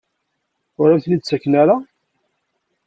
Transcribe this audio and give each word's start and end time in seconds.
Ur 0.79 0.87
am-ten-id-ttaken 0.89 1.53
ara? 1.61 1.77